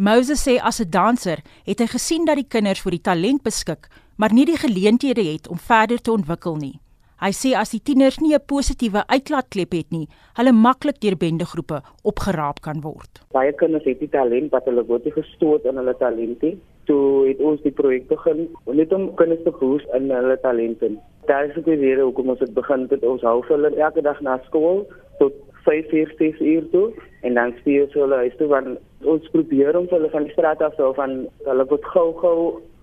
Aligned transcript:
Moses 0.00 0.38
sê 0.46 0.60
as 0.62 0.78
'n 0.80 0.90
danser 0.90 1.38
het 1.66 1.80
hy 1.80 1.86
gesien 1.90 2.24
dat 2.24 2.36
die 2.38 2.46
kinders 2.54 2.82
vir 2.84 2.94
die 2.94 3.06
talent 3.08 3.42
beskik, 3.42 3.88
maar 4.16 4.32
nie 4.32 4.44
die 4.46 4.56
geleenthede 4.56 5.24
het 5.26 5.48
om 5.50 5.58
verder 5.58 5.98
te 5.98 6.12
ontwikkel 6.12 6.54
nie. 6.56 6.78
Hy 7.18 7.32
sê 7.34 7.50
as 7.58 7.70
die 7.74 7.82
tieners 7.82 8.20
nie 8.20 8.32
'n 8.32 8.46
positiewe 8.46 9.02
uitlaatklep 9.08 9.72
het 9.72 9.90
nie, 9.90 10.06
hulle 10.38 10.52
maklik 10.52 11.00
deur 11.00 11.16
bendegroepe 11.16 11.82
opgeraap 12.04 12.60
kan 12.60 12.80
word. 12.80 13.10
Baie 13.32 13.52
kinders 13.52 13.84
het 13.84 13.98
die 13.98 14.08
talent 14.08 14.52
wat 14.52 14.64
hulle 14.66 14.86
word 14.86 15.02
gestoot 15.02 15.64
in 15.64 15.76
hulle 15.76 15.96
talente. 15.98 16.56
Toe 16.86 17.26
het 17.26 17.40
ons 17.40 17.60
die 17.62 17.74
projek 17.74 18.06
begin 18.06 18.48
net 18.66 18.92
om 18.92 19.14
kinders 19.16 19.42
te 19.42 19.50
boost 19.50 19.86
in 19.94 20.10
hulle 20.10 20.38
talente. 20.40 20.94
Daar 21.26 21.44
is 21.50 21.56
ook 21.56 21.64
die 21.64 21.74
rede 21.74 22.02
hoekom 22.02 22.28
ons 22.28 22.38
dit 22.38 22.54
begin 22.54 22.86
het. 22.90 23.02
Ons 23.02 23.22
hou 23.22 23.42
hulle 23.48 23.74
elke 23.74 24.02
dag 24.02 24.20
na 24.20 24.38
skool 24.46 24.86
tot 25.18 25.32
5:00 25.66 26.40
uur 26.40 26.70
toe 26.70 26.92
en 27.22 27.34
dan 27.34 27.54
stuur 27.60 27.88
hulle 27.92 28.22
huis 28.24 28.36
toe 28.38 28.48
want 28.52 28.78
ons 29.14 29.30
probeer 29.34 29.76
om 29.78 29.88
hulle 29.90 30.10
van 30.10 30.28
die 30.28 30.32
straat 30.36 30.62
af 30.62 30.76
so 30.76 30.92
van 31.00 31.26
hulle 31.48 31.66
word 31.72 31.90
gou-gou 31.94 32.38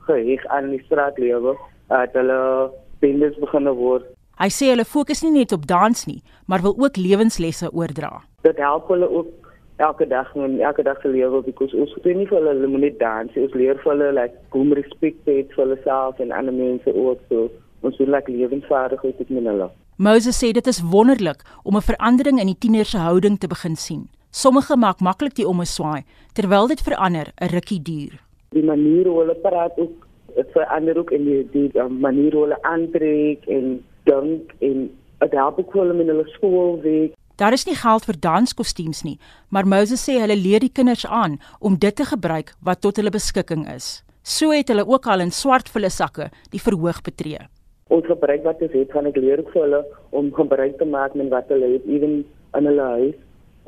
geheg 0.07 0.45
aan 0.57 0.69
die 0.75 0.83
straatlewe 0.85 1.55
dat 1.87 2.13
hulle 2.19 2.71
bendes 2.99 3.39
begin 3.39 3.69
word 3.79 4.05
Hy 4.35 4.49
sê 4.51 4.67
hulle 4.67 4.83
fokus 4.83 5.21
nie 5.23 5.31
net 5.31 5.53
op 5.55 5.63
dans 5.63 6.01
nie, 6.09 6.19
maar 6.51 6.59
wil 6.59 6.73
ook 6.75 6.97
lewenslesse 6.99 7.69
oordra. 7.71 8.19
Dit 8.43 8.57
help 8.59 8.89
hulle 8.91 9.07
ook 9.07 9.29
elke 9.77 10.07
dag 10.07 10.33
en 10.35 10.59
elke 10.59 10.83
dag 10.83 10.99
se 11.01 11.07
lewe 11.07 11.39
because 11.43 11.75
ons 11.75 11.93
doen 12.03 12.19
nie 12.19 12.27
vir 12.27 12.37
hulle 12.41 12.51
hulle 12.57 12.67
moet 12.73 12.83
net 12.83 12.97
dans, 12.99 13.37
ons 13.45 13.55
leer 13.55 13.79
vir 13.83 13.91
hulle 13.93 14.09
like 14.17 14.35
hoe 14.51 14.65
om 14.65 14.75
respek 14.75 15.15
te 15.23 15.37
hê 15.37 15.45
vir 15.53 15.63
hulle 15.63 15.79
self 15.87 16.19
en 16.19 16.35
ander 16.35 16.55
mense 16.55 16.95
ook 16.95 17.23
so. 17.29 17.47
Ons 17.87 17.97
wil 18.01 18.11
like 18.11 18.31
lewensvaardigheid 18.31 19.29
met 19.29 19.47
hulle. 19.51 19.69
Moses 19.95 20.35
sê 20.43 20.51
dit 20.51 20.67
is 20.67 20.83
wonderlik 20.83 21.43
om 21.63 21.77
'n 21.77 21.87
verandering 21.91 22.39
in 22.39 22.51
die 22.51 22.59
tieners 22.59 22.91
se 22.91 22.97
houding 22.97 23.39
te 23.39 23.47
begin 23.47 23.75
sien. 23.75 24.09
Sommige 24.35 24.75
maak 24.75 24.99
maklik 24.99 25.37
die 25.37 25.45
omeswaai 25.47 26.03
terwyl 26.35 26.67
dit 26.67 26.81
verander 26.83 27.27
'n 27.39 27.47
rukkie 27.55 27.79
duur. 27.79 28.19
Die 28.51 28.63
manier 28.63 29.07
hoe 29.07 29.19
hulle 29.19 29.35
praat 29.35 29.77
ook 29.79 30.07
verander 30.51 30.97
ook 30.97 31.11
in 31.11 31.23
die, 31.23 31.47
die, 31.51 31.69
die 31.71 31.83
manier 31.83 32.33
hoe 32.33 32.41
hulle 32.43 32.61
aantrek 32.61 33.45
en 33.47 33.79
dink 34.03 34.51
en 34.59 34.91
dit 35.19 35.31
help 35.31 35.59
ook 35.59 35.73
hulle 35.73 36.01
in 36.01 36.11
hulle 36.11 36.27
skoolweek. 36.27 37.13
Daar 37.35 37.53
is 37.53 37.65
nie 37.65 37.75
geld 37.75 38.05
vir 38.05 38.19
danskostuums 38.19 39.03
nie, 39.03 39.17
maar 39.49 39.65
Moses 39.65 40.03
sê 40.03 40.19
hulle 40.19 40.35
leer 40.35 40.59
die 40.59 40.73
kinders 40.79 41.05
aan 41.07 41.39
om 41.59 41.79
dit 41.79 41.95
te 41.95 42.03
gebruik 42.03 42.51
wat 42.59 42.81
tot 42.81 42.97
hulle 42.97 43.15
beskikking 43.15 43.63
is. 43.71 44.03
So 44.23 44.51
het 44.51 44.67
hulle 44.67 44.87
ook 44.87 45.07
al 45.07 45.19
in 45.19 45.31
swart 45.31 45.69
vulle 45.69 45.89
sakke 45.89 46.27
die 46.51 46.59
verhoog 46.59 47.01
betree. 47.01 47.39
Ons 47.87 48.05
gebruik 48.05 48.43
wat 48.43 48.61
ons 48.61 48.71
het, 48.71 48.91
gaan 48.91 49.07
ek 49.07 49.15
leer 49.15 49.43
vir 49.53 49.61
hulle 49.61 49.85
om 50.11 50.33
gebruik 50.33 50.77
te 50.77 50.85
maak 50.85 51.15
met 51.15 51.29
wat 51.29 51.47
hulle 51.47 51.77
het, 51.77 51.87
ewen 51.87 52.25
in 52.55 52.65
hulle 52.65 52.91
huis 52.99 53.15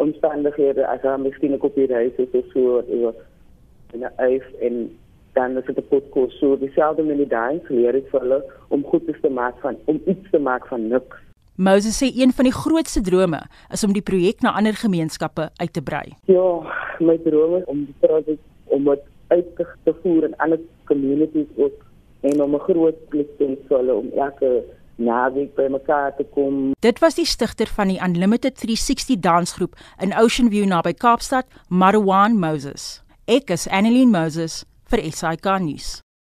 omstandighede 0.03 0.87
as 0.87 1.01
hulle 1.01 1.17
miskien 1.17 1.53
'n 1.53 1.63
kopie 1.65 1.87
reis 1.87 2.15
het 2.17 2.33
of 2.33 2.45
so 2.53 2.81
oor 2.81 3.13
in 3.93 4.03
'n 4.03 4.13
eif 4.17 4.45
en 4.61 4.89
dan 5.33 5.57
is 5.57 5.65
dit 5.65 5.77
'n 5.77 5.87
podcast 5.89 6.37
so 6.39 6.57
dieselfde 6.57 7.03
met 7.03 7.17
die 7.17 7.27
dans 7.27 7.69
leer 7.69 7.95
ek 7.95 8.09
vir 8.11 8.21
hulle 8.21 8.43
om 8.67 8.83
goed 8.83 9.05
te 9.21 9.29
maak 9.29 9.55
van 9.61 9.75
om 9.85 10.01
iets 10.05 10.29
te 10.31 10.39
maak 10.39 10.67
van 10.67 10.87
niks. 10.87 11.17
Moses 11.55 11.97
sê 12.01 12.07
een 12.13 12.31
van 12.37 12.43
die 12.43 12.53
grootste 12.53 13.01
drome 13.01 13.41
is 13.71 13.83
om 13.83 13.93
die 13.93 14.07
projek 14.09 14.41
na 14.41 14.53
ander 14.53 14.73
gemeenskappe 14.73 15.49
uit 15.55 15.73
te 15.73 15.81
brei. 15.81 16.13
Ja, 16.25 16.49
my 16.99 17.17
droom 17.17 17.55
is 17.55 17.65
om 17.65 17.85
die 17.85 17.95
projek 17.99 18.39
om 18.63 18.83
dit 18.83 19.03
uit 19.27 19.55
te 19.83 19.93
voer 20.01 20.23
in 20.23 20.37
ander 20.37 20.59
communities 20.85 21.49
ook 21.55 21.85
en 22.21 22.43
om 22.43 22.55
'n 22.55 22.59
groot 22.59 23.07
plek 23.09 23.29
te 23.37 23.57
hê 23.69 23.91
om 23.91 24.09
elke 24.15 24.63
naweek 24.97 25.55
by 25.55 25.67
mekaar 25.71 26.15
te 26.17 26.25
kom. 26.33 26.73
Dit 26.79 26.99
was 26.99 27.15
die 27.15 27.25
stigter 27.25 27.69
van 27.75 27.91
die 27.93 27.99
Unlimited 28.03 28.57
360 28.57 29.21
dansgroep 29.21 29.77
in 30.01 30.15
Ocean 30.17 30.49
View 30.49 30.65
naby 30.65 30.93
Kaapstad, 30.93 31.45
Marwan 31.69 32.39
Moses. 32.39 33.03
Ek 33.25 33.49
is 33.53 33.67
Annelien 33.67 34.11
Moses 34.11 34.63
vir 34.89 35.03
SAK 35.11 35.57
nuus. 35.61 35.97